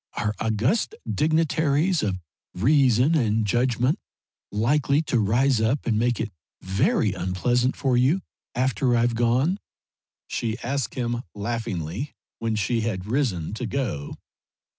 [0.17, 2.17] "Are august dignitaries of
[2.55, 3.99] reason and judgment
[4.51, 8.21] likely to rise up and make it very unpleasant for you
[8.55, 9.59] after I've gone?"
[10.25, 14.15] she asked him, laughingly, when she had risen to go.